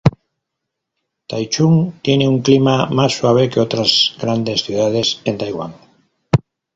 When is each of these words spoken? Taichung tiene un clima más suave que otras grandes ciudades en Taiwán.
Taichung 1.29 1.93
tiene 2.01 2.27
un 2.27 2.41
clima 2.41 2.87
más 2.87 3.13
suave 3.15 3.51
que 3.51 3.59
otras 3.59 4.15
grandes 4.19 4.63
ciudades 4.63 5.21
en 5.25 5.37
Taiwán. 5.37 5.75